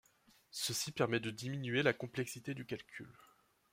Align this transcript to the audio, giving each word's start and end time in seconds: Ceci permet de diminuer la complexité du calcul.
Ceci 0.49 0.91
permet 0.91 1.19
de 1.19 1.29
diminuer 1.29 1.83
la 1.83 1.93
complexité 1.93 2.55
du 2.55 2.65
calcul. 2.65 3.13